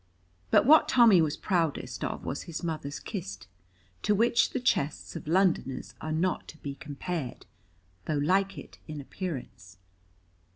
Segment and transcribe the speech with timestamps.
[0.49, 3.45] But what Tommy was proudest of was his mother's kist,
[4.01, 7.45] to which the chests of Londoners are not to be compared,
[8.05, 9.77] though like it in appearance.